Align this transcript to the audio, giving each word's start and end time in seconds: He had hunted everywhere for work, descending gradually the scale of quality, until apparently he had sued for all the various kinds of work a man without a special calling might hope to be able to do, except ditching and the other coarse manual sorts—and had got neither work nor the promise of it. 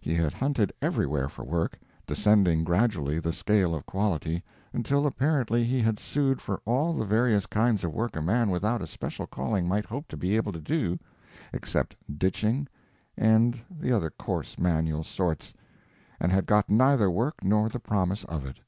He 0.00 0.14
had 0.14 0.32
hunted 0.32 0.72
everywhere 0.80 1.28
for 1.28 1.42
work, 1.44 1.76
descending 2.06 2.62
gradually 2.62 3.18
the 3.18 3.32
scale 3.32 3.74
of 3.74 3.84
quality, 3.84 4.44
until 4.72 5.08
apparently 5.08 5.64
he 5.64 5.80
had 5.80 5.98
sued 5.98 6.40
for 6.40 6.60
all 6.64 6.92
the 6.92 7.04
various 7.04 7.46
kinds 7.46 7.82
of 7.82 7.92
work 7.92 8.14
a 8.14 8.22
man 8.22 8.48
without 8.50 8.80
a 8.80 8.86
special 8.86 9.26
calling 9.26 9.66
might 9.66 9.84
hope 9.86 10.06
to 10.06 10.16
be 10.16 10.36
able 10.36 10.52
to 10.52 10.60
do, 10.60 11.00
except 11.52 11.96
ditching 12.16 12.68
and 13.16 13.60
the 13.68 13.90
other 13.90 14.10
coarse 14.10 14.56
manual 14.56 15.02
sorts—and 15.02 16.30
had 16.30 16.46
got 16.46 16.70
neither 16.70 17.10
work 17.10 17.42
nor 17.42 17.68
the 17.68 17.80
promise 17.80 18.22
of 18.26 18.46
it. 18.46 18.60